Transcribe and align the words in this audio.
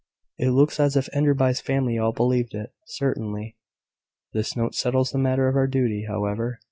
"It 0.39 0.49
looks 0.49 0.79
as 0.79 0.97
if 0.97 1.09
Enderby's 1.13 1.61
family 1.61 1.99
all 1.99 2.11
believed 2.11 2.55
it, 2.55 2.73
certainly. 2.87 3.55
This 4.33 4.55
note 4.57 4.73
settles 4.73 5.11
the 5.11 5.19
matter 5.19 5.47
of 5.47 5.55
our 5.55 5.67
duty, 5.67 6.05
however. 6.07 6.57